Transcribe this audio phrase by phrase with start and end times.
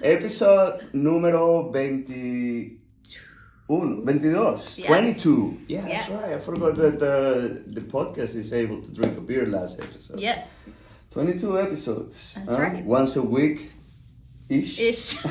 [0.03, 2.77] Episode número 21,
[4.03, 4.29] 22,
[4.77, 4.85] Yes.
[4.87, 5.57] 22.
[5.67, 6.33] Yeah, that's right.
[6.33, 10.19] I forgot that the, the podcast is able to drink a beer last episode.
[10.19, 10.47] yes,
[11.09, 12.35] 22 episodes.
[12.35, 12.57] That's huh?
[12.61, 12.85] right.
[12.85, 13.71] Once a week
[14.49, 14.79] ish.
[14.79, 15.17] ish.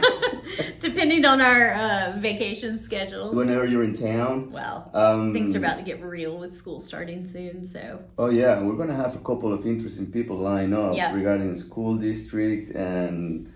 [0.80, 3.33] Depending on our uh, vacation schedule.
[3.35, 4.51] Whenever you're in town.
[4.51, 8.62] Well, Um, things are about to get real with school starting soon, so Oh yeah,
[8.62, 11.15] we're gonna have a couple of interesting people line up Yeah.
[11.15, 13.51] regarding the school district and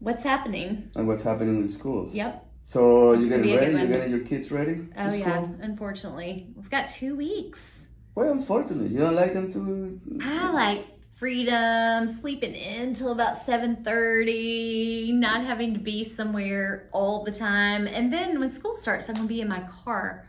[0.00, 0.90] what's happening?
[0.96, 2.14] and what's happening with schools.
[2.14, 2.44] Yep.
[2.66, 3.72] So you getting ready?
[3.72, 4.86] You getting your kids ready?
[4.96, 5.46] Oh yeah.
[5.60, 7.80] Unfortunately, we've got two weeks.
[8.14, 10.00] Well, unfortunately, you don't like them to.
[10.22, 10.86] I like
[11.24, 17.86] freedom, sleeping in till about seven thirty, not having to be somewhere all the time,
[17.86, 20.28] and then when school starts, I'm gonna be in my car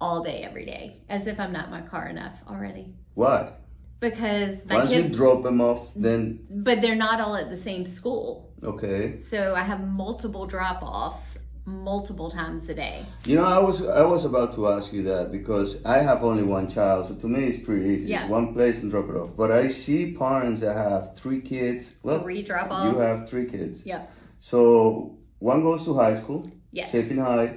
[0.00, 2.94] all day, every day, as if I'm not in my car enough already.
[3.12, 3.52] Why?
[4.00, 7.84] Because my Once you drop them off, then but they're not all at the same
[7.84, 9.18] school, okay.
[9.18, 13.06] so I have multiple drop-offs multiple times a day.
[13.26, 16.42] You know, I was I was about to ask you that because I have only
[16.42, 18.08] one child, so to me it's pretty easy.
[18.08, 18.22] Yeah.
[18.22, 19.36] It's one place and drop it off.
[19.36, 21.96] But I see parents that have three kids.
[22.02, 22.92] Well, Three drop-offs.
[22.92, 23.86] you have three kids.
[23.86, 24.10] Yep.
[24.38, 26.90] So one goes to high school, Yes.
[26.92, 27.56] Chapin High.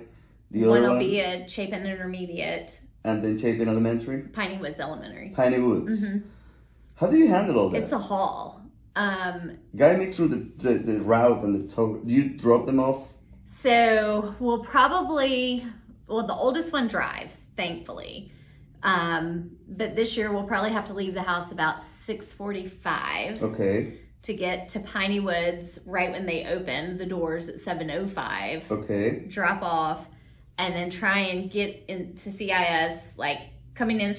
[0.51, 4.57] The One other will one, will be at Chapin Intermediate, and then Chapin Elementary, Piney
[4.57, 5.29] Woods Elementary.
[5.35, 6.05] Piney Woods.
[6.05, 6.23] Mhm.
[6.95, 7.83] How do you handle all that?
[7.83, 8.61] It's a haul.
[8.95, 11.97] Um, Guide me through the, the, the route and the tow.
[11.97, 13.13] Do you drop them off?
[13.59, 15.65] So we'll probably,
[16.07, 18.31] well, the oldest one drives, thankfully.
[18.83, 24.33] Um, but this year we'll probably have to leave the house about 6:45 Okay, to
[24.33, 28.69] get to Piney Woods right when they open the doors at 7:05.
[28.71, 29.25] okay.
[29.27, 30.05] Drop off,
[30.59, 33.39] and then try and get into CIS like
[33.73, 34.15] coming in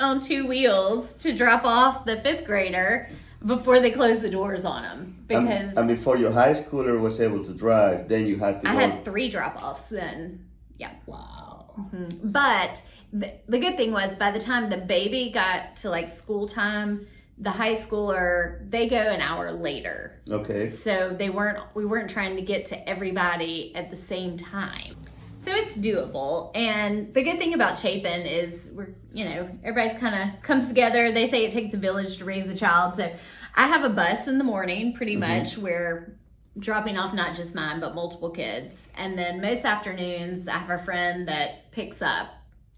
[0.00, 3.10] on two wheels to drop off the fifth grader
[3.46, 7.20] before they close the doors on them And- because and, before your high schooler was
[7.20, 8.78] able to drive, then you had to I go.
[8.78, 10.46] had three drop offs then.
[10.78, 10.92] Yeah.
[11.06, 11.70] wow.
[11.78, 12.30] Mm-hmm.
[12.30, 12.80] But
[13.12, 17.06] the, the good thing was by the time the baby got to like school time,
[17.38, 20.18] the high schooler they go an hour later.
[20.30, 20.68] Okay.
[20.70, 24.96] So they weren't we weren't trying to get to everybody at the same time.
[25.44, 26.52] So it's doable.
[26.54, 31.10] And the good thing about Chapin is we're you know, everybody's kind of comes together.
[31.12, 32.94] They say it takes a village to raise a child.
[32.94, 33.12] So
[33.54, 35.42] I have a bus in the morning pretty mm-hmm.
[35.42, 36.16] much where
[36.58, 38.86] dropping off not just mine but multiple kids.
[38.96, 42.28] And then most afternoons I have a friend that picks up.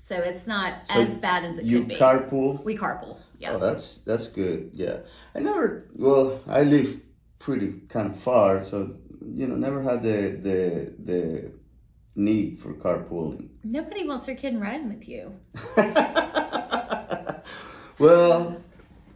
[0.02, 1.94] So it's not So as bad as it You could be.
[1.94, 2.62] You carpool.
[2.62, 3.18] we carpool.
[3.38, 3.54] Yeah.
[3.54, 4.70] Oh, that's that's good.
[4.74, 4.98] Yeah,
[5.34, 5.86] I never.
[5.94, 7.00] Well, I live
[7.38, 11.52] pretty kind of far, so you know, never had the the the
[12.16, 13.48] need for carpooling.
[13.64, 15.34] Nobody wants their kid riding with you.
[17.98, 18.62] well,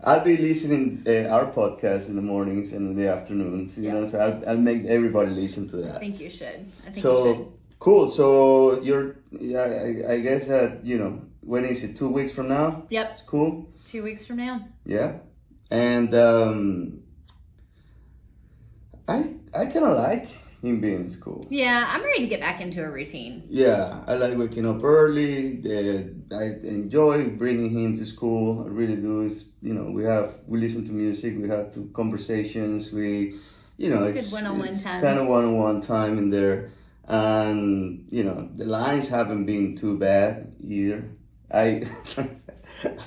[0.09, 3.79] I'll be listening uh, our podcast in the mornings and in the afternoons.
[3.79, 6.01] You know, so I'll, I'll make everybody listen to I that.
[6.01, 6.61] think you should.
[6.87, 7.03] I think you should.
[7.03, 8.07] So cool.
[8.19, 9.67] So you're, yeah,
[10.09, 11.95] I, I guess that you know, when is it?
[11.97, 12.85] Two weeks from now.
[12.91, 13.69] Yep, It's cool.
[13.85, 14.57] two weeks from now.
[14.87, 15.11] Yeah,
[15.71, 17.03] and um,
[19.07, 20.29] I I kind of like
[20.63, 21.47] him being in school.
[21.51, 23.45] Yeah, I'm ready to get back into a routine.
[23.49, 25.63] Yeah, I like waking up early.
[25.65, 28.65] Uh, I enjoy bringing him to school.
[28.65, 29.27] I really do.
[29.27, 31.37] It's, you know, we have we listen to music.
[31.39, 32.93] We have conversations.
[32.93, 33.37] We,
[33.77, 36.71] you know, it's, it's kind of one-on-one time in there.
[37.05, 41.11] And you know, the lines haven't been too bad either.
[41.51, 41.85] I.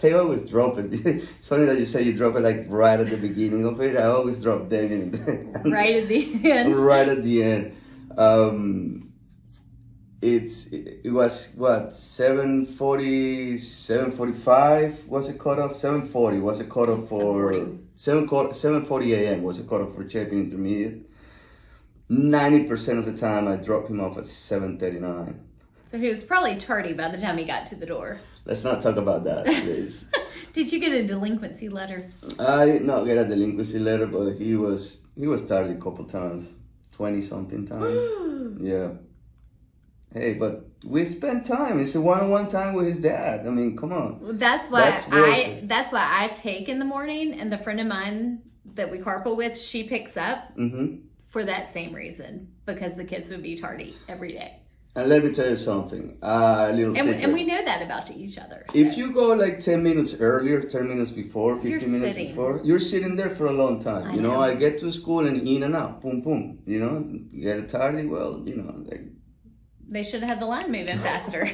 [0.03, 0.91] I always drop it.
[1.05, 3.95] It's funny that you say you drop it like right at the beginning of it.
[3.95, 5.11] I always drop them in
[5.71, 6.75] Right at the end.
[6.75, 7.77] right at the end.
[8.17, 8.99] Um,
[10.21, 17.53] it's it, was what 740 745 was a cutoff 740 was a cutoff for
[17.95, 21.09] 7 740 a.m was a cutoff for Chapin intermediate
[22.11, 25.39] 90% of the time i drop him off at 739
[25.89, 28.19] So he was probably tardy by the time he got to the door.
[28.45, 30.09] Let's not talk about that please
[30.53, 32.11] Did you get a delinquency letter?
[32.39, 36.05] i did not get a delinquency letter but he was he was tardy a couple
[36.05, 36.53] times
[36.93, 38.03] 20 something times
[38.59, 38.89] Yeah.
[40.13, 41.79] Hey, but we spent time.
[41.79, 43.47] It's a one-on-one time with his dad.
[43.47, 44.19] I mean, come on.
[44.19, 47.79] Well, That's why That's I that's why I take in the morning and the friend
[47.79, 48.41] of mine
[48.75, 50.97] that we carpool with, she picks up hmm
[51.29, 52.49] for that same reason.
[52.65, 54.59] Because the kids would be tardy every day.
[54.93, 56.17] And let me tell you something.
[56.21, 57.23] Uh, a little And, secret.
[57.23, 58.65] and we know that about each other.
[58.73, 62.27] if you go like 10 minutes earlier, 10 minutes before, 15 You're minutes sitting.
[62.27, 64.07] before, you're sitting there for a long time.
[64.11, 64.41] I you know, know.
[64.41, 66.59] I get to school and in and out, boom, boom.
[66.65, 69.03] You know, you get a tardy, well, you know, like,
[69.87, 71.45] They should have had the line moving faster.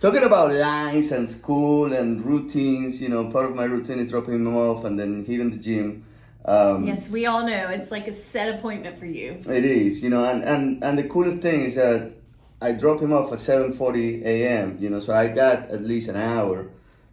[0.00, 4.34] talking about lines and school and routines, you know, part of my routine is dropping
[4.34, 6.04] him off and then hitting the gym.
[6.44, 9.40] Um, Yes, we all know it's like a set appointment for you.
[9.48, 12.12] It is, you know, and, and, and the coolest thing is that
[12.60, 16.16] I drop him off at 7.40 a.m., you know, so I got at least an
[16.16, 16.70] hour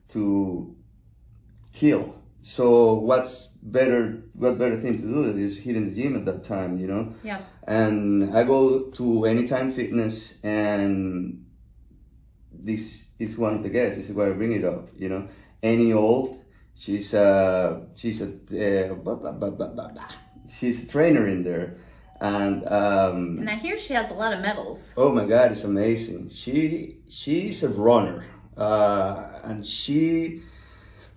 [0.09, 0.75] to
[1.73, 2.15] kill.
[2.41, 6.43] So what's better, what better thing to do than just hitting the gym at that
[6.43, 7.13] time, you know?
[7.23, 7.41] Yeah.
[7.67, 11.45] And I go to Anytime Fitness and
[12.51, 15.27] this is one of the guests, this is where I bring it up, you know?
[15.63, 16.40] Annie Old,
[16.81, 20.07] she's a, she's a, uh, blah, blah, blah, blah, blah, blah.
[20.49, 21.77] she's a trainer in there.
[22.19, 24.93] And um, And I hear she has a lot of medals.
[24.95, 26.29] Oh my God, it's amazing.
[26.29, 28.23] She she's a runner,
[28.55, 30.43] uh, and she.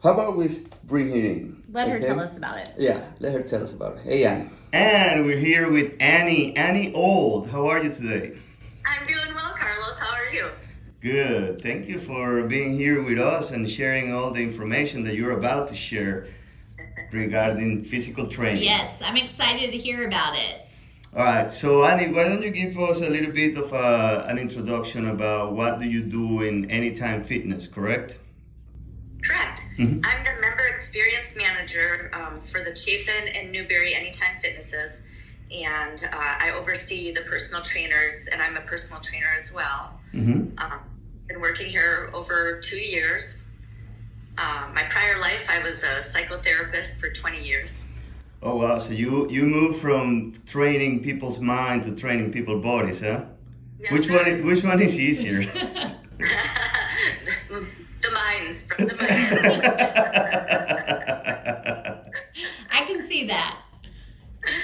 [0.03, 0.49] How about we
[0.85, 1.63] bring her in?
[1.71, 2.71] Let her tell us about it.
[2.79, 4.03] Yeah, let her tell us about it.
[4.05, 4.49] Hey, Annie.
[4.73, 6.57] And we're here with Annie.
[6.57, 7.49] Annie Old.
[7.51, 8.39] How are you today?
[8.87, 9.99] I'm doing well, Carlos.
[9.99, 10.49] How are you?
[11.05, 11.61] Good.
[11.61, 15.69] Thank you for being here with us and sharing all the information that you're about
[15.69, 16.29] to share
[17.13, 18.63] regarding physical training.
[18.63, 20.63] Yes, I'm excited to hear about it.
[21.15, 24.39] All right, so Annie, why don't you give us a little bit of uh, an
[24.39, 28.19] introduction about what do you do in Anytime Fitness, correct?
[29.23, 29.61] Correct.
[29.79, 30.01] Mhm.
[30.07, 35.03] I'm the member experience manager um, for the Chapin and Newberry Anytime Fitnesses,
[35.53, 40.01] and uh, I oversee the personal trainers, and I'm a personal trainer as well.
[40.15, 40.59] Mm-hmm.
[40.59, 40.81] Um,
[41.35, 43.25] been working here over two years.
[44.39, 47.73] Um, my prior life, I was a psychotherapist for 20 years.
[48.43, 53.23] Oh wow, so you you move from training people's mind to training people's bodies, huh?
[53.81, 54.17] Yes, Which sir.
[54.19, 55.41] one is, which one is easier?
[58.03, 59.33] the minds from the minds.
[62.71, 63.59] I can see that.
[64.47, 64.63] It-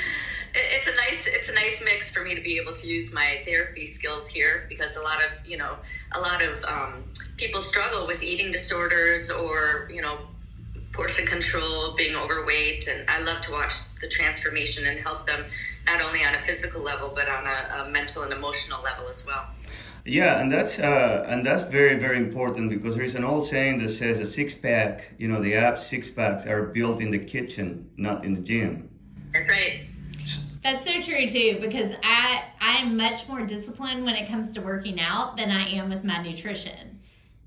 [0.54, 3.40] it's a nice it's a nice mix for me to be able to use my
[3.46, 5.76] therapy skills here because a lot of you know
[6.12, 7.04] a lot of um,
[7.36, 10.18] people struggle with eating disorders or you know
[10.92, 15.44] portion control being overweight and i love to watch the transformation and help them
[15.86, 19.24] not only on a physical level but on a, a mental and emotional level as
[19.26, 19.46] well
[20.06, 23.80] yeah, and that's uh, and that's very very important because there is an old saying
[23.80, 27.18] that says a six pack, you know, the abs six packs are built in the
[27.18, 28.88] kitchen, not in the gym.
[29.32, 29.89] that's right
[30.62, 35.00] That's so true too, because I I'm much more disciplined when it comes to working
[35.00, 37.00] out than I am with my nutrition.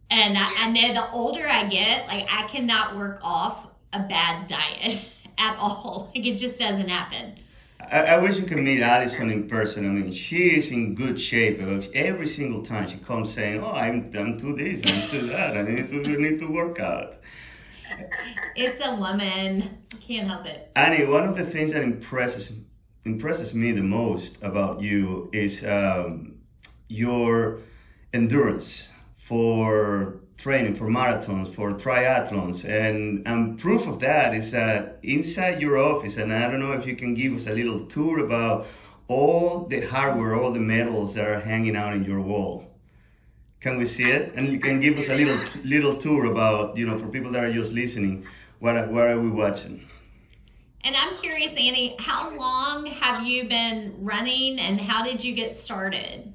[0.10, 4.48] And I, I know the older I get, like I cannot work off a bad
[4.48, 5.06] diet
[5.38, 6.12] at all.
[6.16, 7.40] Like it just doesn't happen.
[7.80, 9.86] I, I wish you could meet Alison in person.
[9.86, 11.60] I mean, she is in good shape.
[11.94, 15.58] Every single time she comes saying, "Oh, I'm I'm to this, I'm to that.
[15.58, 17.16] I need to I need to work out."
[18.56, 19.78] It's a woman.
[20.08, 20.72] Can't help it.
[20.76, 22.54] Annie, one of the things that impresses
[23.06, 26.36] impresses me the most about you is um,
[26.88, 27.60] your
[28.14, 35.62] endurance for training, for marathons, for triathlons, and and proof of that is that inside
[35.62, 38.68] your office, and I don't know if you can give us a little tour about
[39.08, 42.70] all the hardware, all the medals that are hanging out in your wall.
[43.60, 44.34] Can we see it?
[44.36, 47.44] And you can give us a little little tour about you know for people that
[47.44, 48.26] are just listening,
[48.60, 49.88] what what are we watching?
[50.84, 55.58] And I'm curious, Annie, how long have you been running and how did you get
[55.58, 56.34] started?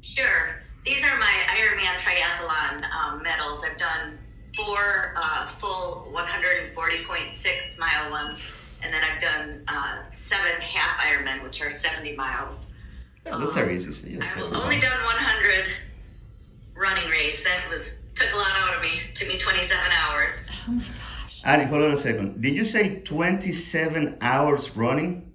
[0.00, 0.62] Sure.
[0.84, 3.64] These are my Ironman triathlon um, medals.
[3.68, 4.16] I've done
[4.54, 8.38] four uh, full 140.6 mile ones,
[8.82, 12.66] and then I've done uh, seven half Ironman, which are 70 miles.
[13.26, 13.90] Yeah, that's very easy.
[13.90, 15.66] So yes, I've only done 100
[16.76, 17.42] running race.
[17.42, 19.00] That was took a lot out of me.
[19.14, 20.32] Took me 27 hours.
[20.68, 20.84] Oh my
[21.42, 21.50] gosh.
[21.52, 22.40] Annie, hold on a second.
[22.40, 25.30] Did you say 27 hours running?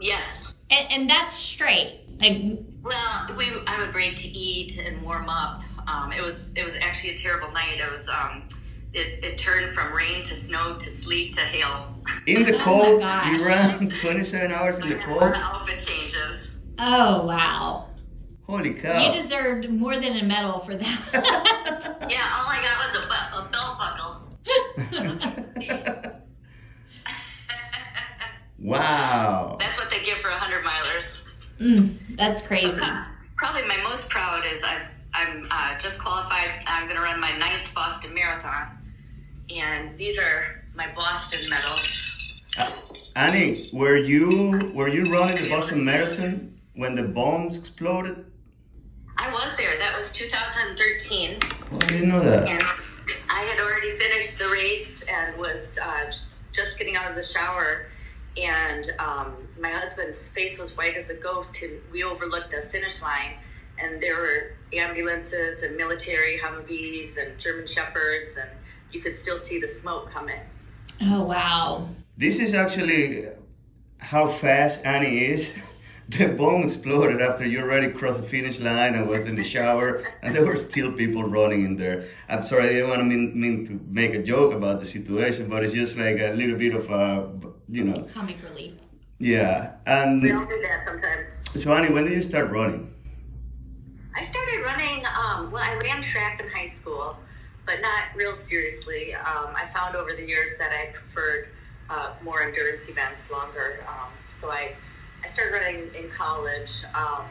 [0.00, 0.54] Yes.
[0.70, 2.00] And, and that's straight.
[2.20, 5.62] Like, Well, we I would break to eat and warm up.
[5.86, 7.80] Um, it was it was actually a terrible night.
[7.80, 8.44] It was um,
[8.92, 11.94] it, it turned from rain to snow to sleet to hail.
[12.26, 13.38] In the Oh cold, gosh.
[13.40, 15.22] you ran 27 hours in the cold?
[15.22, 16.58] outfit changes.
[16.78, 17.88] oh wow.
[18.46, 19.12] Holy cow.
[19.14, 21.00] You deserved more than a medal for that.
[22.10, 25.41] Yeah, all I got was a, bu- a belt buckle.
[28.62, 29.56] wow.
[29.58, 31.04] That's what they give for a hundred milers.
[31.60, 32.80] mm, that's crazy.
[33.36, 34.82] Probably my most proud is I'm
[35.14, 36.62] I'm uh, just qualified.
[36.66, 38.78] I'm going to run my ninth Boston Marathon,
[39.54, 42.42] and these are my Boston medals.
[42.56, 42.70] Uh,
[43.16, 48.24] Annie, were you were you running the Boston Marathon when the bombs exploded?
[49.18, 49.78] I was there.
[49.78, 51.38] That was 2013.
[51.42, 52.48] Oh, I didn't know that.
[52.48, 52.62] And
[53.28, 56.10] I had already finished the race and was uh,
[56.52, 57.86] just getting out of the shower.
[58.36, 61.50] And um, my husband's face was white as a ghost.
[61.62, 63.34] And we overlooked the finish line.
[63.78, 68.50] and there were ambulances and military Humvees and German Shepherds, and
[68.92, 70.40] you could still see the smoke coming.
[71.00, 71.88] Oh wow!
[72.16, 73.28] This is actually
[73.98, 75.52] how fast Annie is.
[76.18, 80.04] The bomb exploded after you already crossed the finish line and was in the shower,
[80.20, 82.06] and there were still people running in there.
[82.28, 85.48] I'm sorry, I didn't want to mean, mean to make a joke about the situation,
[85.48, 87.30] but it's just like a little bit of a,
[87.68, 88.74] you know, Comic relief.
[89.18, 89.72] yeah.
[89.86, 91.28] And We all do that sometimes.
[91.62, 92.92] so, Annie, when did you start running?
[94.14, 97.16] I started running, um, well, I ran track in high school,
[97.64, 99.14] but not real seriously.
[99.14, 101.48] Um, I found over the years that I preferred
[101.88, 103.82] uh, more endurance events, longer.
[103.88, 104.74] Um, so I,
[105.24, 106.70] I started running in college.
[106.94, 107.24] Um,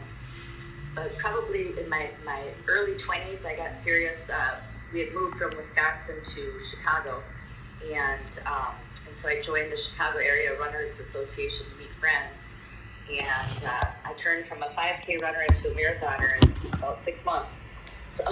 [0.94, 4.28] but probably in my, my early 20s, I got serious.
[4.28, 4.56] Uh,
[4.92, 7.22] we had moved from Wisconsin to Chicago.
[7.82, 8.74] And, um,
[9.08, 12.36] and so I joined the Chicago Area Runners Association to meet friends.
[13.10, 17.60] And uh, I turned from a 5K runner into a marathoner in about six months.
[18.10, 18.24] So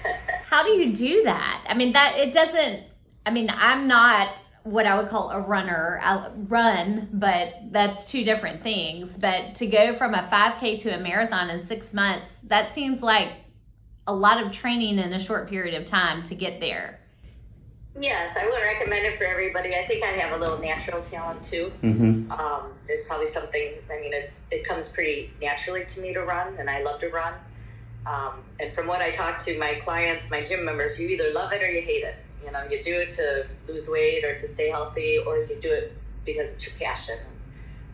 [0.46, 1.64] How do you do that?
[1.68, 2.82] I mean, that it doesn't.
[3.24, 4.28] I mean, I'm not
[4.64, 6.00] what I would call a runner.
[6.02, 9.16] I run, but that's two different things.
[9.16, 13.32] But to go from a 5K to a marathon in six months, that seems like
[14.06, 17.00] a lot of training in a short period of time to get there.
[18.00, 19.74] yes, I would recommend it for everybody.
[19.74, 21.72] I think I have a little natural talent too.
[21.82, 22.30] Mm-hmm.
[22.30, 23.74] Um, it's probably something.
[23.90, 27.08] I mean, it's it comes pretty naturally to me to run, and I love to
[27.08, 27.34] run.
[28.06, 31.52] Um, and from what I talk to my clients, my gym members, you either love
[31.52, 32.16] it or you hate it.
[32.44, 35.70] You know, you do it to lose weight or to stay healthy, or you do
[35.70, 35.92] it
[36.24, 37.18] because it's your passion.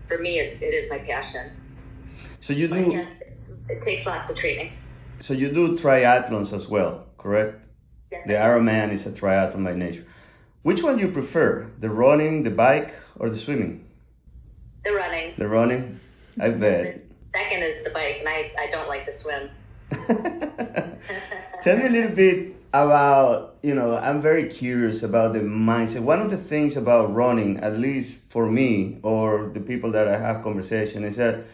[0.09, 1.51] For me, it, it is my passion.
[2.41, 2.93] So you do.
[2.93, 3.09] yes,
[3.69, 4.73] it takes lots of training.
[5.21, 7.65] So you do triathlons as well, correct?
[8.13, 8.27] Yes.
[8.27, 10.05] The Ironman is a triathlon by nature.
[10.63, 11.71] Which one do you prefer?
[11.79, 13.85] The running, the bike, or the swimming?
[14.85, 15.35] The running.
[15.39, 16.01] The running?
[16.41, 17.05] I bet.
[17.35, 19.51] Second is the bike, and I, I don't like to swim.
[21.63, 26.01] Tell me a little bit about, you know, I'm very curious about the mindset.
[26.01, 30.19] One of the things about running, at least for me or the people that I
[30.19, 31.45] have conversation, is that,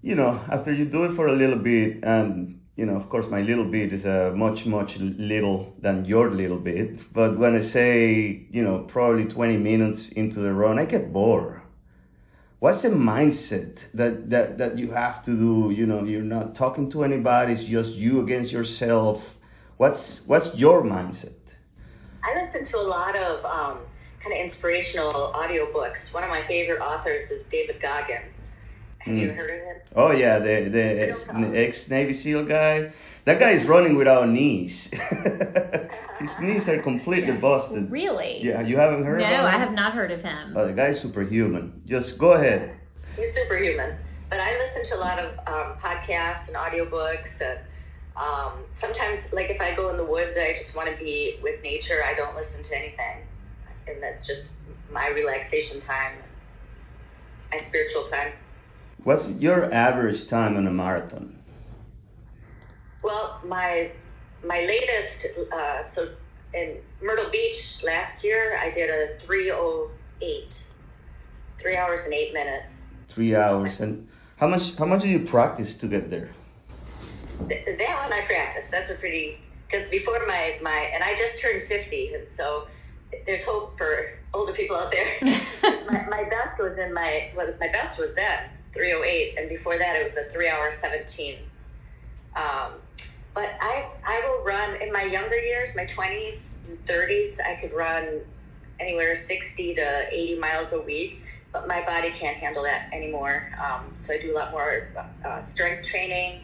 [0.00, 3.28] you know, after you do it for a little bit, and, you know, of course,
[3.28, 7.12] my little bit is a much, much little than your little bit.
[7.12, 11.60] But when I say, you know, probably 20 minutes into the run, I get bored
[12.60, 16.90] what's the mindset that, that that you have to do you know you're not talking
[16.90, 19.36] to anybody it's just you against yourself
[19.76, 21.32] what's what's your mindset
[22.22, 23.78] I listen to a lot of um,
[24.20, 26.10] kind of inspirational audiobooks.
[26.14, 28.44] One of my favorite authors is David Goggins.
[29.00, 29.76] Have you heard of him?
[29.96, 32.92] oh yeah the the ex navy seal guy
[33.26, 34.90] that guy is running without knees
[36.20, 38.42] his knees are completely busted Really?
[38.42, 40.54] yeah you haven't heard No, about I have not heard of him.
[40.56, 42.74] oh, the guy's superhuman just go ahead
[43.16, 43.96] He's superhuman.
[44.30, 47.40] But I listen to a lot of um, podcasts and audiobooks.
[47.40, 47.60] And
[48.16, 51.62] um, sometimes, like if I go in the woods, I just want to be with
[51.62, 52.02] nature.
[52.04, 53.26] I don't listen to anything.
[53.88, 54.52] And that's just
[54.92, 56.14] my relaxation time,
[57.52, 58.32] my spiritual time.
[59.02, 61.38] what's your average time on a marathon
[63.02, 63.90] Well, my
[64.46, 66.08] my latest, uh, so
[66.54, 70.54] in Myrtle Beach last year, I did a 308,
[71.60, 72.86] three hours and eight minutes.
[73.08, 74.08] three hours and
[74.40, 76.30] how much how much do you practice to get there
[77.48, 78.70] Th- that one I practice.
[78.70, 82.66] That's a pretty, because before my, my, and I just turned 50, and so
[83.26, 85.18] there's hope for older people out there.
[85.62, 89.96] my, my best was in my, well, my best was then 308, and before that
[89.96, 91.38] it was a three hour 17.
[92.36, 92.72] Um,
[93.34, 97.72] but I, I will run in my younger years, my 20s and 30s, I could
[97.72, 98.20] run
[98.80, 101.22] anywhere 60 to 80 miles a week,
[101.52, 103.52] but my body can't handle that anymore.
[103.62, 104.88] Um, so I do a lot more
[105.24, 106.42] uh, strength training,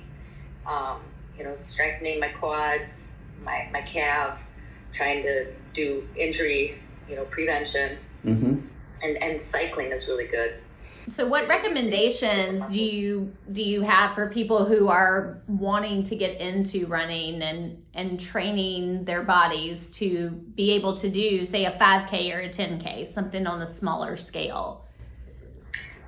[0.67, 1.01] um,
[1.37, 3.13] you know, strengthening my quads,
[3.45, 4.45] my, my calves,
[4.93, 7.99] trying to do injury, you know, prevention.
[8.25, 8.67] mm-hmm.
[9.03, 10.55] And, and cycling is really good.
[11.13, 16.41] So, what recommendations do you do you have for people who are wanting to get
[16.41, 22.09] into running and and training their bodies to be able to do, say, a five
[22.09, 24.85] k or a ten k, something on a smaller scale?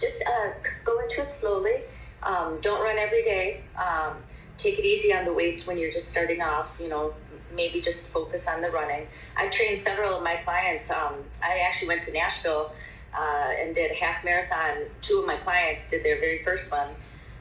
[0.00, 0.50] Just uh,
[0.85, 1.82] go into it slowly.
[2.23, 3.64] Um, don't run every day.
[3.76, 4.16] Um,
[4.59, 6.76] take it easy on the weights when you're just starting off.
[6.80, 7.14] You know,
[7.54, 9.06] maybe just focus on the running.
[9.37, 10.90] I've trained several of my clients.
[10.90, 12.73] Um, I actually went to Nashville
[13.16, 14.87] uh, and did a half marathon.
[15.02, 16.88] Two of my clients did their very first one.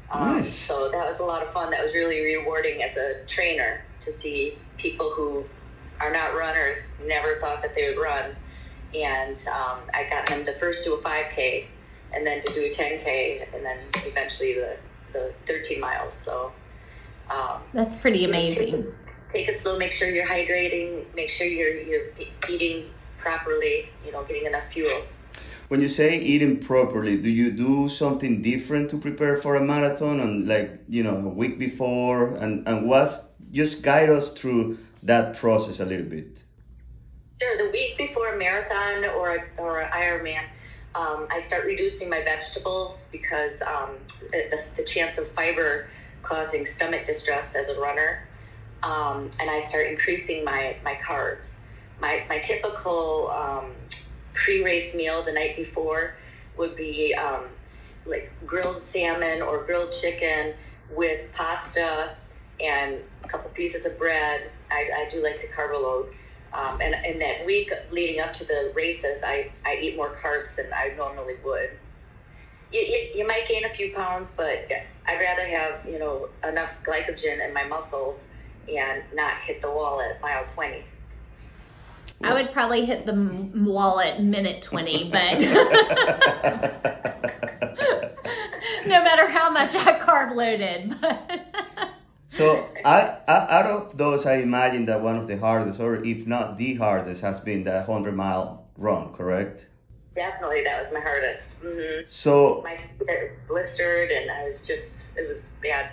[0.10, 0.54] Um, Nice.
[0.54, 1.72] So that was a lot of fun.
[1.72, 5.46] That was really rewarding as a trainer to see people who
[6.00, 8.36] are not runners, never thought that they would run.
[8.94, 11.66] And um, I got them to first do a 5K
[12.14, 14.76] and then to do a 10K and then eventually the,
[15.14, 16.14] the 13 miles.
[16.14, 16.52] So
[17.32, 18.86] Um, That's pretty amazing.
[19.34, 19.78] take it slow.
[19.78, 21.06] Make sure you're hydrating.
[21.16, 22.08] Make sure you're you're
[22.50, 23.90] eating properly.
[24.06, 25.04] You know, getting enough fuel.
[25.70, 30.20] When you say eating properly, do you do something different to prepare for a marathon
[30.20, 33.22] and like, you know, a week before and, and what's
[33.52, 36.38] just guide us through that process a little bit.
[37.42, 37.58] Sure.
[37.58, 40.44] The week before a marathon or a, or an Ironman,
[40.94, 43.92] um, I start reducing my vegetables because um,
[44.32, 45.88] the, the chance of fiber
[46.24, 48.28] causing stomach distress as a runner.
[48.84, 51.58] Um, and I start increasing my, my carbs.
[52.00, 53.72] My, my typical um,
[54.34, 56.16] pre-race meal the night before
[56.58, 57.46] would be um,
[58.06, 60.54] like grilled salmon or grilled chicken
[60.96, 62.16] with pasta
[62.60, 64.50] and a couple pieces of bread.
[64.72, 66.14] I, I do like to carb load.
[66.54, 70.56] Um, and in that week leading up to the races, I, I eat more carbs
[70.56, 71.72] than I normally would.
[72.72, 74.68] You, you, you might gain a few pounds, but
[75.08, 78.30] I'd rather have, you know, enough glycogen in my muscles
[78.70, 80.84] and not hit the wall at mile 20.
[82.24, 85.40] I would probably hit the m- wall at minute 20, but
[88.86, 90.96] no matter how much I carb loaded.
[92.32, 96.26] So, I, I, out of those, I imagine that one of the hardest, or if
[96.26, 99.66] not the hardest, has been the 100 mile run, correct?
[100.14, 101.54] Definitely, that was my hardest.
[101.62, 105.92] hmm So, My feet blistered, and I was just, it was bad.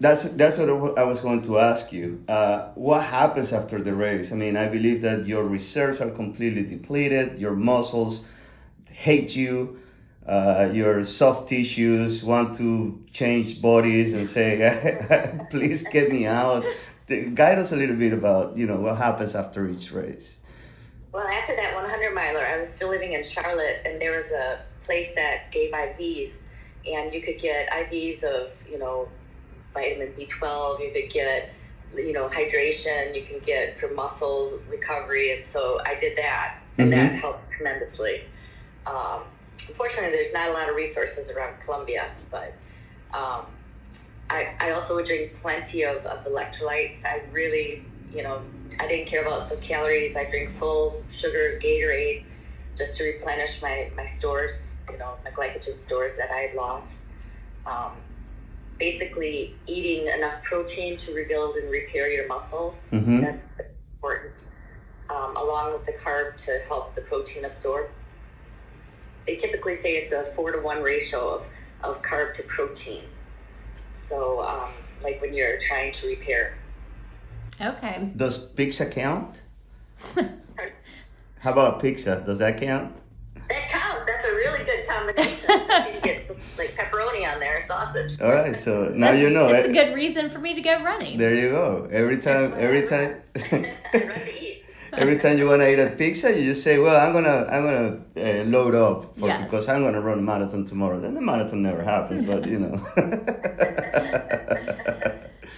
[0.00, 2.24] That's that's what I was going to ask you.
[2.26, 4.32] Uh, what happens after the race?
[4.32, 7.38] I mean, I believe that your reserves are completely depleted.
[7.38, 8.24] Your muscles
[8.90, 9.78] hate you.
[10.26, 14.50] Uh, your soft tissues want to change bodies and say,
[15.50, 16.64] "Please get me out."
[17.34, 20.36] Guide us a little bit about you know what happens after each race.
[21.12, 24.60] Well, after that 100 miler, I was still living in Charlotte, and there was a
[24.84, 26.36] place that gave IVs,
[26.90, 29.08] and you could get IVs of, you know,
[29.74, 31.50] vitamin B12, you could get,
[31.94, 36.88] you know, hydration, you can get for muscle recovery, and so I did that, and
[36.88, 36.96] Mhm.
[36.96, 38.22] that helped tremendously.
[38.86, 39.24] Um,
[39.68, 42.54] unfortunately, there's not a lot of resources around Columbia, but
[43.12, 43.44] um,
[44.30, 47.04] I, I also would drink plenty of, of electrolytes.
[47.04, 47.84] I really,
[48.14, 48.42] you know,
[48.78, 50.16] I didn't care about the calories.
[50.16, 52.24] I drink full sugar Gatorade
[52.76, 57.02] just to replenish my, my stores, you know, my glycogen stores that I had lost.
[57.66, 57.92] Um,
[58.78, 62.88] basically, eating enough protein to rebuild and repair your muscles.
[62.92, 63.20] Mhm.
[63.20, 63.44] That's
[63.94, 64.44] important,
[65.08, 67.88] um, along with the carb to help the protein absorb.
[69.26, 71.46] They typically say it's a four to one ratio of,
[71.82, 73.04] of carb to protein.
[73.92, 74.72] So, um,
[75.02, 76.54] like when you're trying to repair.
[77.60, 78.10] Okay.
[78.16, 79.40] Does pizza count?
[81.40, 82.22] How about pizza?
[82.24, 82.94] Does that count?
[83.48, 84.02] That counts.
[84.06, 85.50] That's a really good combination.
[85.50, 88.20] Especially you get some, like pepperoni on there, sausage.
[88.20, 88.56] All right.
[88.58, 89.48] So now you know.
[89.48, 91.18] It's a good reason for me to go running.
[91.18, 91.88] There you go.
[91.90, 93.40] Every time, every time, I
[93.94, 94.64] run to eat.
[94.92, 97.98] every time you wanna eat a pizza, you just say, "Well, I'm gonna, I'm gonna
[98.16, 99.44] uh, load up for, Yes.
[99.50, 102.78] because I'm gonna run a marathon tomorrow." Then the marathon never happens, but you know.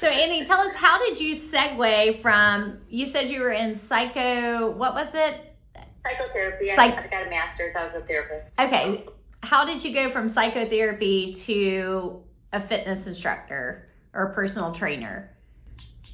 [0.04, 2.76] So, Annie, tell us how did you segue from?
[2.90, 4.70] You said you were in psycho.
[4.72, 5.56] What was it?
[6.04, 6.72] Psychotherapy.
[6.72, 7.74] I, Psych- I got a master's.
[7.74, 8.52] I was a therapist.
[8.58, 9.02] Okay,
[9.42, 15.30] how did you go from psychotherapy to a fitness instructor or a personal trainer?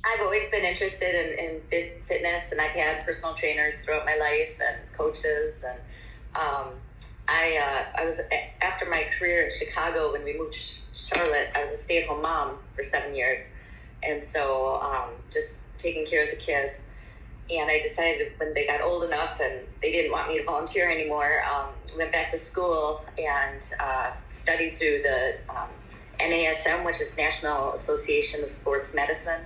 [0.04, 4.56] I've always been interested in, in fitness, and I've had personal trainers throughout my life
[4.68, 5.64] and coaches.
[5.66, 5.80] And
[6.36, 6.74] um,
[7.26, 8.20] I, uh, I was
[8.62, 10.60] after my career in Chicago when we moved to
[10.96, 11.50] Charlotte.
[11.56, 13.40] I was a stay-at-home mom for seven years,
[14.02, 16.84] and so um, just taking care of the kids.
[17.50, 20.88] And I decided when they got old enough and they didn't want me to volunteer
[20.88, 25.68] anymore, um, went back to school and uh, studied through the um,
[26.20, 29.40] NASM, which is National Association of Sports Medicine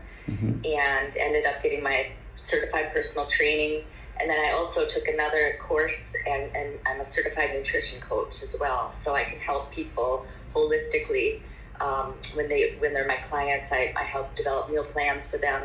[0.65, 3.85] and ended up getting my certified personal training.
[4.21, 8.55] And then I also took another course, and, and I'm a certified nutrition coach as
[8.59, 8.93] well.
[8.93, 11.41] So I can help people holistically
[11.81, 13.71] um, when they when they're my clients.
[13.73, 15.63] I, I help develop meal plans for them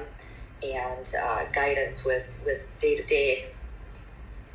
[0.63, 3.48] and uh, guidance with with day to day,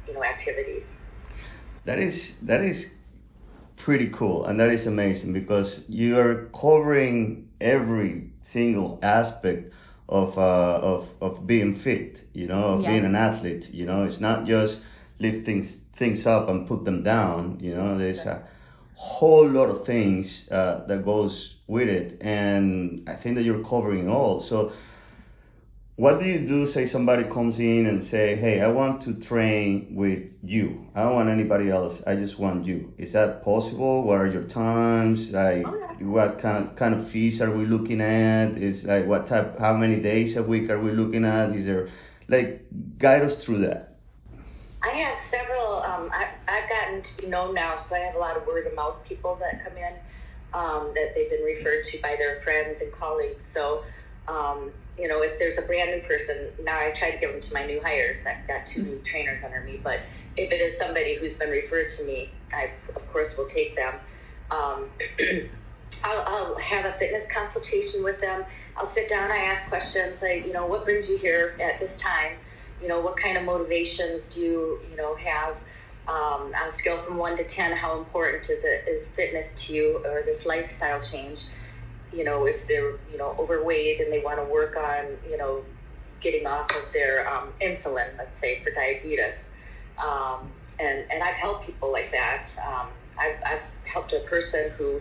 [0.06, 0.96] you know, activities.
[1.84, 2.92] that is that is
[3.76, 9.72] pretty cool, and that is amazing because you are covering every single aspect
[10.08, 12.24] of uh, of of being fit.
[12.32, 12.90] You know, of Yeah.
[12.90, 13.72] being an athlete.
[13.72, 14.82] You know, it's not just
[15.18, 17.58] lift things things up and put them down.
[17.60, 18.42] You know, there's a
[18.94, 24.08] whole lot of things uh, that goes with it, and I think that you're covering
[24.08, 24.40] all.
[24.40, 24.72] So,
[25.96, 26.66] what do you do?
[26.66, 30.88] Say somebody comes in and say, "Hey, I want to train with you.
[30.94, 32.02] I don't want anybody else.
[32.06, 34.02] I just want you." Is that possible?
[34.02, 35.30] What are your times?
[35.30, 36.04] Like, Okay.
[36.04, 38.58] what kind of, kind of fees are we looking at?
[38.58, 39.58] Is like what type?
[39.58, 41.54] How many days a week are we looking at?
[41.54, 41.88] Is there
[42.28, 42.66] like
[42.98, 43.93] guide us through that?
[44.84, 45.82] I have several.
[45.82, 48.66] Um, I, I've gotten to be known now, so I have a lot of word
[48.66, 49.94] of mouth people that come in
[50.52, 53.44] um, that they've been referred to by their friends and colleagues.
[53.44, 53.84] So,
[54.28, 57.40] um, you know, if there's a brand new person, now I try to give them
[57.40, 58.24] to my new hires.
[58.26, 60.00] I've got two new trainers under me, but
[60.36, 63.94] if it is somebody who's been referred to me, I of course will take them.
[64.50, 64.88] Um,
[66.04, 68.44] I'll, I'll have a fitness consultation with them.
[68.76, 69.30] I'll sit down.
[69.30, 72.32] I ask questions like, you know, what brings you here at this time?
[72.84, 75.56] You know, what kind of motivations do you, you know, have?
[76.06, 79.72] Um, on a scale from one to ten, how important is it is fitness to
[79.72, 81.46] you, or this lifestyle change?
[82.12, 85.64] You know, if they're you know overweight and they want to work on you know
[86.20, 89.48] getting off of their um, insulin, let's say for diabetes,
[89.96, 92.46] um, and and I've helped people like that.
[92.68, 95.00] Um, I've, I've helped a person who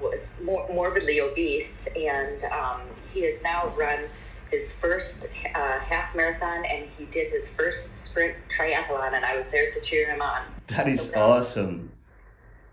[0.00, 2.80] was mor- morbidly obese, and um,
[3.12, 4.04] he has now run
[4.50, 9.50] his first uh, half marathon, and he did his first sprint triathlon, and I was
[9.50, 10.42] there to cheer him on.
[10.68, 11.30] That is So proud.
[11.42, 11.92] awesome.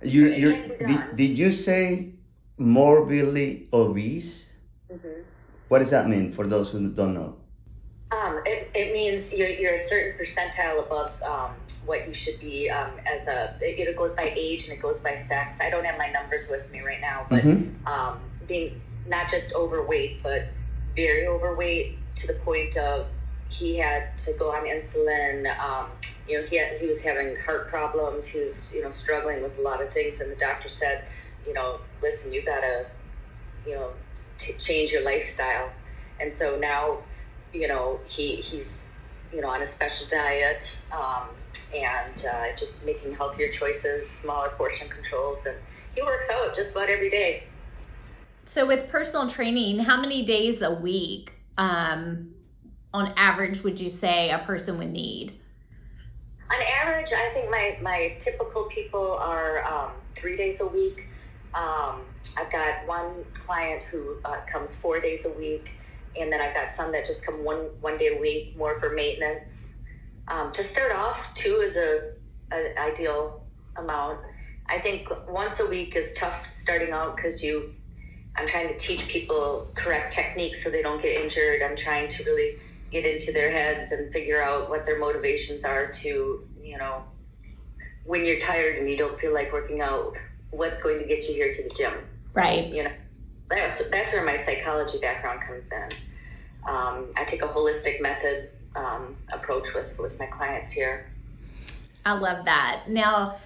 [0.01, 2.11] You It you did, did you say
[2.57, 4.45] morbidly obese?
[4.91, 5.23] Mhm.
[5.67, 7.37] What does that mean for those who don't know?
[8.11, 12.69] Um, it, it means you're, you're a certain percentile above um, what you should be
[12.69, 13.57] um, as a.
[13.61, 15.57] It, it goes by age and it goes by sex.
[15.59, 17.73] I don't have my numbers with me right now, but Mhm.
[17.87, 20.47] um, being not just overweight, but
[20.95, 23.07] very overweight to the point of
[23.49, 25.47] he had to go on insulin.
[25.59, 25.87] Um,
[26.27, 28.25] you know, he had, he was having heart problems.
[28.25, 31.05] He was you know struggling with a lot of things, and the doctor said,
[31.47, 32.85] you know, listen, you gotta,
[33.65, 33.89] you know,
[34.37, 35.69] t- change your lifestyle.
[36.19, 36.99] And so now,
[37.53, 38.73] you know, he he's
[39.33, 41.27] you know on a special diet um,
[41.73, 45.55] and uh, just making healthier choices, smaller portion controls, and
[45.93, 47.43] he works out just about every day.
[48.47, 52.33] So with personal training, how many days a week, um,
[52.93, 55.39] on average, would you say a person would need?
[56.51, 61.07] On average, I think my, my typical people are um, three days a week.
[61.53, 62.01] Um,
[62.37, 65.69] I've got one client who uh, comes four days a week,
[66.19, 68.93] and then I've got some that just come one one day a week, more for
[68.93, 69.73] maintenance.
[70.27, 72.13] Um, to start off, two is a
[72.51, 73.43] an ideal
[73.77, 74.19] amount.
[74.67, 77.73] I think once a week is tough starting out because you.
[78.37, 81.61] I'm trying to teach people correct techniques so they don't get injured.
[81.61, 82.59] I'm trying to really
[82.91, 87.03] get into their heads and figure out what their motivations are to, you know,
[88.03, 90.15] when you're tired and you don't feel like working out,
[90.51, 91.93] what's going to get you here to the gym?
[92.33, 92.67] Right.
[92.67, 92.91] You know,
[93.49, 95.91] that's, that's where my psychology background comes in.
[96.67, 101.09] Um, I take a holistic method um, approach with, with my clients here.
[102.05, 102.83] I love that.
[102.87, 103.37] Now,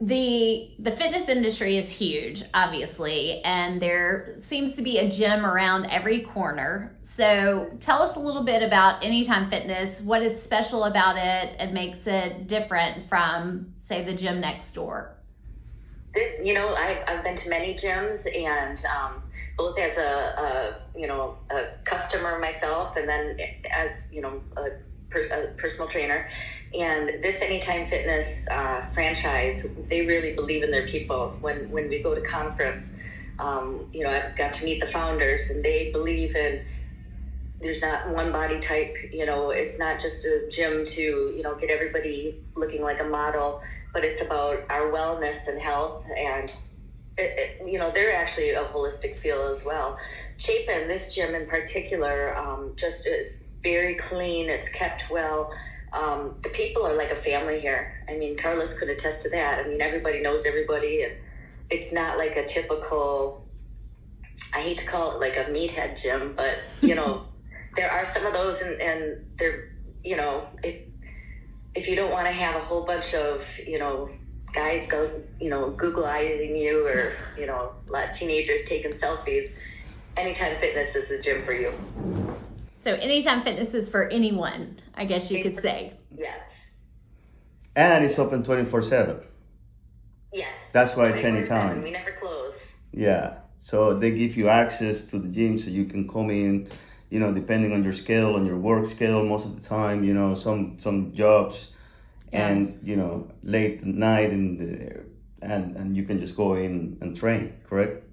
[0.00, 5.86] the the fitness industry is huge, obviously, and there seems to be a gym around
[5.86, 6.96] every corner.
[7.16, 10.02] So, tell us a little bit about Anytime Fitness.
[10.02, 15.16] What is special about it and makes it different from, say, the gym next door?
[16.42, 19.22] You know, I've, I've been to many gyms and um,
[19.56, 23.38] both as a, a, you know, a customer myself and then
[23.70, 24.68] as, you know, a,
[25.08, 26.28] pers- a personal trainer.
[26.74, 31.36] And this Anytime Fitness uh, franchise, they really believe in their people.
[31.40, 32.96] When, when we go to conference,
[33.38, 36.62] um, you know, I've got to meet the founders and they believe in
[37.60, 41.54] there's not one body type, you know, it's not just a gym to, you know,
[41.54, 43.62] get everybody looking like a model
[43.96, 46.50] but it's about our wellness and health and
[47.16, 49.96] it, it, you know they're actually a holistic feel as well
[50.36, 55.50] chapin this gym in particular um, just is very clean it's kept well
[55.96, 58.04] um, the people are like a family here.
[58.08, 59.64] I mean carlos could attest to that.
[59.64, 61.12] I mean everybody knows everybody and
[61.70, 63.44] it's not like a typical
[64.52, 67.26] i hate to call it like a meathead gym but you know
[67.76, 69.72] there are some of those and, and they're
[70.04, 70.88] you know it,
[71.74, 74.08] if you don't want to have a whole bunch of you know
[74.54, 78.92] guys go you know google eyeing you or you know a lot of teenagers taking
[78.92, 79.48] selfies
[80.16, 82.25] anytime fitness is the gym for you
[82.86, 85.94] So, Anytime Fitness is for anyone, I guess you could say.
[86.16, 86.66] yes
[87.74, 89.16] And it's open 24 7.
[90.32, 91.82] yes That's why it's anytime.
[91.82, 92.54] we never close
[92.92, 93.38] Yeah.
[93.58, 96.68] So they give you access to the gym so you can come in,
[97.10, 100.14] you know, depending on your schedule, on your work schedule most of the time, you
[100.14, 101.72] know, some some jobs
[102.32, 105.00] and, you know, late night and the,
[105.42, 108.05] and and you can just go in and train, correct?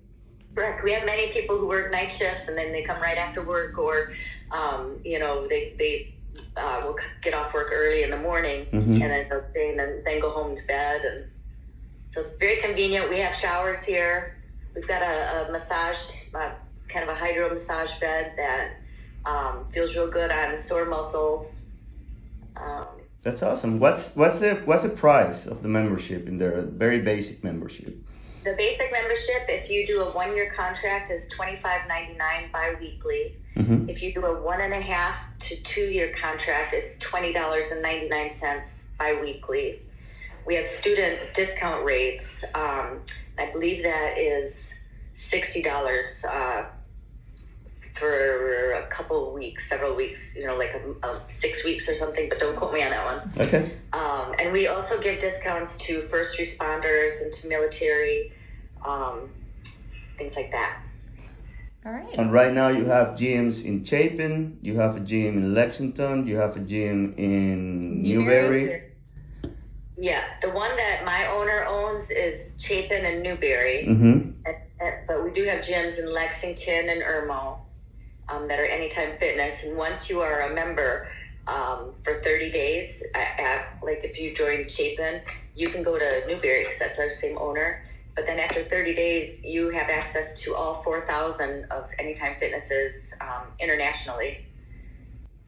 [0.56, 0.84] Correct.
[0.84, 3.78] We have many people who work night shifts and then they come right after work,
[3.78, 4.14] or
[4.52, 6.14] Um, you know, they they
[6.56, 9.02] uh, will get off work early in the morning Mhm.
[9.02, 11.02] and then they'll stay and then, then go home to bed.
[11.04, 11.26] And
[12.10, 13.10] so it's very convenient.
[13.10, 14.38] We have showers here.
[14.76, 16.52] We've got a, a massaged, uh,
[16.88, 18.66] kind of a hydro massage bed that
[19.26, 21.64] um, feels real good on sore muscles.
[22.56, 22.88] Um,
[23.24, 23.80] That's awesome.
[23.80, 26.62] What's what's the what's the price of the membership in there?
[26.62, 27.96] Very basic membership.
[28.44, 32.50] The basic membership, if you do a one year contract, is twenty five ninety nine
[32.52, 33.38] bi weekly.
[33.56, 33.90] Mhm.
[33.90, 35.16] If you do a one and a half
[35.48, 39.82] to two year contract, it's twenty dollars and ninety nine cents bi weekly.
[40.46, 42.44] We have student discount rates.
[42.54, 43.04] Um,
[43.38, 44.74] I believe that is
[45.14, 46.66] sixty dollars uh,
[48.04, 50.36] for a couple of weeks, several weeks.
[50.36, 52.28] You know, like a, a six weeks or something.
[52.30, 53.20] But don't quote me on that one.
[53.38, 53.72] Okay.
[53.94, 58.34] Um, and we also give discounts to first responders and to military,
[58.84, 59.30] um,
[60.18, 60.82] things like that.
[61.86, 62.14] All right.
[62.18, 66.38] And right now you have gyms in Chapin, you have a gym in Lexington, you
[66.38, 68.64] have a gym in Newberry.
[68.64, 68.84] Newberry.
[69.98, 74.32] Yeah, the one that my owner owns is Chapin and Newberry, Mm-hmm.
[74.48, 77.63] and, and, but we do have gyms in Lexington and Irmo
[78.34, 79.64] um, that are Anytime Fitness.
[79.64, 81.08] And once you are a member
[81.48, 85.22] um, for 30 days, at, at, like if you join Chapin,
[85.56, 87.84] you can go to Newberry because that's our same owner.
[88.16, 93.48] But then after 30 days, you have access to all 4,000 of Anytime Fitnesses um,
[93.60, 94.46] internationally.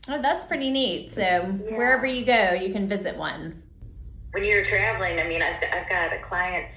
[0.07, 1.13] Oh, that's pretty neat.
[1.15, 3.61] So wherever you go, you can visit one.
[4.31, 6.67] when you're traveling, I mean, I've, I've got a client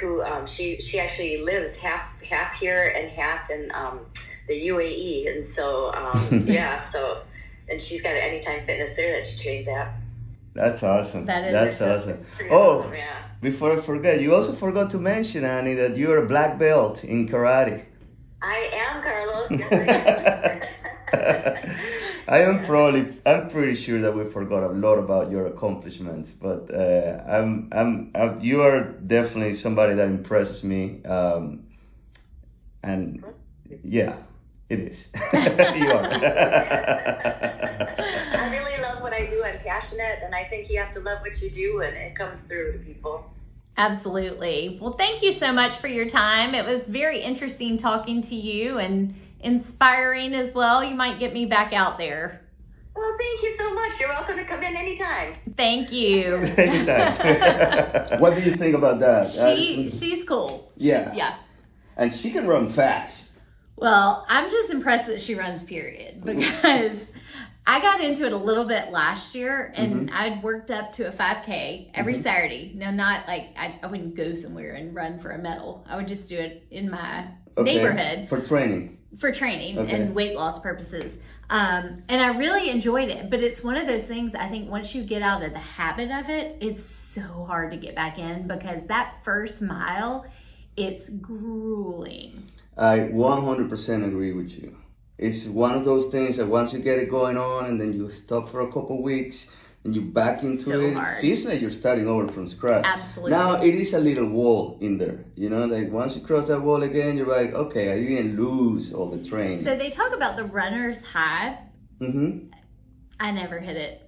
[0.00, 4.00] who um, she she actually lives half half here and half in um,
[4.48, 7.22] the UAE, and so um, yeah, so
[7.68, 9.92] and she's got an Anytime Fitness there that she trains at.
[10.54, 11.26] That's awesome.
[11.26, 12.24] That is- That's awesome.
[12.34, 13.22] Pretty Oh, awesome, yeah.
[13.42, 17.28] before I forget, you also forgot to mention, Annie, that you're a black belt in
[17.28, 17.84] karate.
[18.42, 19.50] I am Carlos.
[22.26, 22.56] Yes, I am.
[22.56, 26.72] I am probably, I'm pretty sure that we forgot a lot about your accomplishments, but
[26.72, 31.04] uh, I'm, I'm, I'm, you are definitely somebody that impresses me.
[31.04, 31.66] Um,
[32.82, 33.24] and
[33.84, 34.16] yeah,
[34.68, 35.10] it is.
[35.32, 36.04] you are.
[38.34, 39.42] I really love what I do.
[39.44, 42.40] I'm passionate, and I think you have to love what you do, and it comes
[42.42, 43.30] through to people.
[43.78, 44.78] Absolutely.
[44.80, 46.54] Well, thank you so much for your time.
[46.54, 50.82] It was very interesting talking to you and inspiring as well.
[50.84, 52.42] You might get me back out there.
[52.94, 54.00] Well, thank you so much.
[54.00, 55.34] You're welcome to come in anytime.
[55.56, 56.36] Thank you.
[56.56, 58.18] Anytime.
[58.20, 59.28] what do you think about that?
[59.28, 60.72] she Uh, she's cool.
[60.76, 61.12] yeah.
[61.14, 61.36] Yeah.
[61.98, 63.32] And she can run fast.
[63.76, 67.10] Well, I'm just impressed that she runs period because
[67.68, 71.12] I got into it a little bit last year and I'd worked up to a
[71.12, 72.72] 5K every Saturday.
[72.76, 75.84] Now, not like I, I wouldn't go somewhere and run for a medal.
[75.88, 77.26] I would just do it in my
[77.58, 77.74] Okay.
[77.76, 78.98] neighborhood For training.
[79.18, 79.90] for training Okay.
[79.96, 81.16] and weight loss purposes.
[81.48, 84.94] Um, and I really enjoyed it, but it's one of those things I think once
[84.94, 88.46] you get out of the habit of it, it's so hard to get back in
[88.46, 90.26] because that first mile,
[90.76, 92.44] it's grueling.
[92.76, 94.76] I 100% agree with you.
[95.18, 98.10] It's one of those things that once you get it going on and then you
[98.10, 101.16] stop for a couple weeks and you back into So it, hard.
[101.18, 102.84] it feels like you're starting over from scratch.
[102.86, 103.30] Absolutely.
[103.30, 106.60] Now it is a little wall in there, you know, like once you cross that
[106.60, 109.64] wall again, you're like, okay, I didn't lose all the training.
[109.64, 111.58] So they talk about the runner's high.
[112.00, 112.48] mm-hmm.
[113.18, 114.02] I never hit it.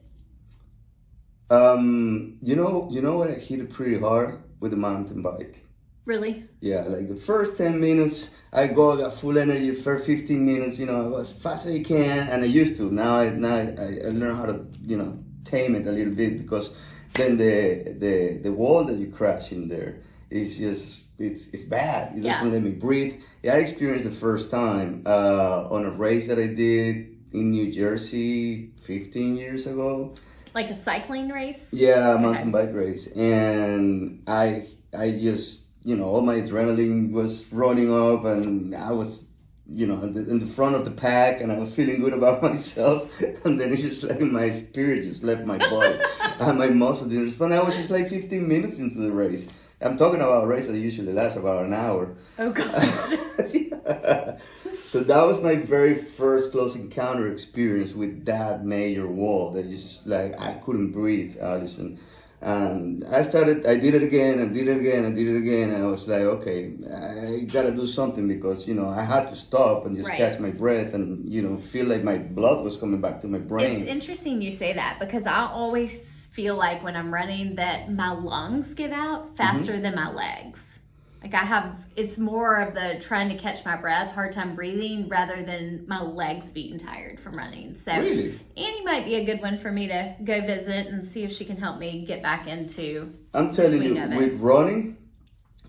[1.51, 3.31] Um, you know, you know what?
[3.31, 5.65] I hit it pretty hard with the mountain bike.
[6.09, 6.49] Really?
[6.63, 9.75] Yeah, like the first 10 minutes, I go, I got full energy.
[9.75, 12.91] First 15 minutes, you know, I was fast as I can, and I used to.
[12.91, 16.39] Now I now I, I learn how to, you know, tame it a little bit
[16.39, 16.75] because
[17.13, 22.17] then the the the wall that you crash in there is just it's it's bad.
[22.17, 22.53] It doesn't Yeah.
[22.55, 23.21] let me breathe.
[23.43, 27.71] Yeah, I experienced the first time uh, on a race that I did in New
[27.71, 30.15] Jersey 15 years ago.
[30.55, 31.69] Like a cycling race?
[31.71, 34.65] Yeah, a mountain bike race, and I
[34.97, 39.25] I just you know all my adrenaline was running up, and I was
[39.67, 42.13] you know in the, in the front of the pack, and I was feeling good
[42.13, 45.99] about myself, and then it's just like my spirit just left my body,
[46.41, 47.55] and my muscle didn't respond.
[47.55, 49.49] I was just like 15 minutes into the race.
[49.81, 52.15] I'm talking about a race that usually lasts about an hour.
[52.39, 53.19] Oh gosh.
[53.55, 54.39] Yeah.
[54.85, 59.83] So that was my very first close encounter experience with that major wall that is
[59.83, 61.99] just like I couldn't breathe, Allison.
[62.41, 65.71] And I started, I did it again, and did it again, and did it again.
[65.71, 69.37] And I was like, okay, I gotta do something because, you know, I had to
[69.37, 70.19] stop and just Right.
[70.19, 73.39] catch my breath and, you know, feel like my blood was coming back to my
[73.39, 73.81] brain.
[73.83, 76.01] It's interesting you say that because I always
[76.33, 79.83] feel like when I'm running that my lungs give out faster Mm-hmm.
[79.83, 80.79] than my legs.
[81.23, 85.09] Like I have, it's more of the trying to catch my breath, hard time breathing,
[85.09, 87.75] rather than my legs being tired from running.
[87.75, 88.41] So Really?
[88.57, 91.45] Annie might be a good one for me to go visit and see if she
[91.45, 93.13] can help me get back into.
[93.35, 94.97] I'm telling you, with running,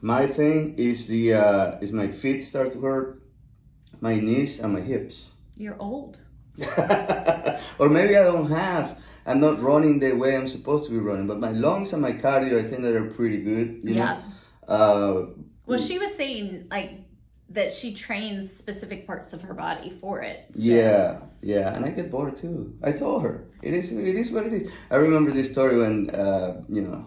[0.02, 3.22] my thing is the uh, is my feet start to hurt,
[4.02, 5.32] my knees and my hips.
[5.56, 6.20] You're old.
[7.80, 9.02] or maybe I don't have.
[9.26, 12.12] I'm not running the way I'm supposed to be running, but my lungs and my
[12.12, 13.82] cardio, I think that are pretty good.
[13.84, 14.06] You Yeah.
[14.06, 14.24] Know?
[14.70, 15.26] Uh,
[15.66, 16.92] Well, she was saying like
[17.50, 20.38] that she trains specific parts of her body for it.
[20.54, 22.78] So- Yeah, yeah, and I get bored too.
[22.84, 23.92] I told her it is.
[23.92, 24.72] It is what it is.
[24.92, 27.06] I remember this story when uh, you know,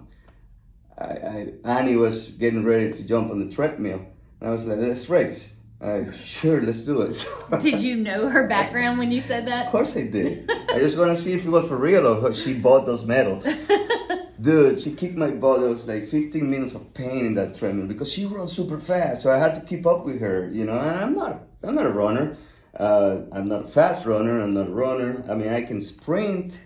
[0.98, 4.01] I, I Annie was getting ready to jump on the treadmill,
[4.40, 7.14] and I was like, "Let's race." Uh, sure, let's do it.
[7.61, 9.66] Did you know her background when you said that?
[9.66, 10.48] Of course I did.
[10.70, 13.05] I just want to see if it was for real or if she bought those
[13.05, 13.46] medals.
[14.43, 15.61] Dude, she kicked my butt.
[15.61, 19.23] There was like 15 minutes of pain in that treadmill because she runs super fast.
[19.23, 20.79] So I had to keep up with her, you know.
[20.79, 22.37] And I'm not, I'm not a runner.
[22.77, 24.41] Uh, I'm not a fast runner.
[24.41, 25.25] I'm not a runner.
[25.31, 26.61] I mean, I can sprint,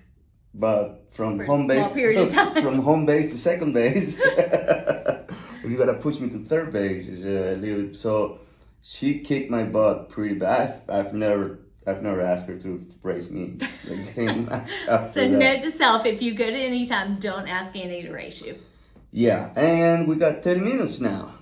[0.55, 1.87] but from For home base
[2.33, 2.63] time.
[2.63, 7.27] from home base to second base, if you gotta push me to third base, is
[7.27, 7.93] a little.
[7.95, 8.39] So
[8.81, 10.83] she kicked my butt pretty bad.
[10.89, 11.59] I've, I've never.
[11.87, 16.53] I've never asked her to race me So note to self: if you go to
[16.57, 18.59] Anytime, don't ask Annie to race you.
[19.13, 21.33] Yeah, and we got 30 minutes now.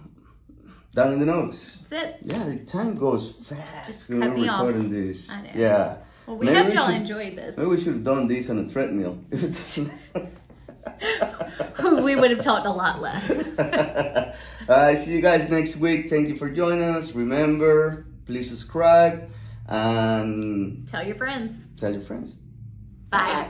[0.94, 1.78] Down in the notes.
[1.88, 2.16] That's it.
[2.22, 4.64] Yeah, the time goes fast Just when cut we're me off.
[4.66, 5.28] recording this.
[5.30, 5.50] I know.
[5.54, 5.96] Yeah.
[6.26, 7.56] Well, we Maybe hope we y'all should- enjoyed this.
[7.56, 9.18] Maybe we should have done this on a treadmill.
[9.32, 9.90] If it doesn't.
[12.04, 13.28] we would have talked a lot less.
[14.68, 16.08] Right, see you guys next week.
[16.08, 17.12] Thank you for joining us.
[17.12, 19.30] Remember, please subscribe
[19.68, 21.56] and Tell your friends.
[21.76, 22.38] tell your friends.
[23.10, 23.48] Bye.